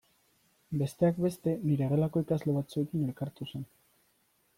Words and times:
Besteak 0.81 1.19
beste 1.25 1.53
nire 1.65 1.89
gelako 1.91 2.23
ikasle 2.25 2.55
batzuekin 2.57 3.05
elkartu 3.09 3.49
zen. 3.53 3.67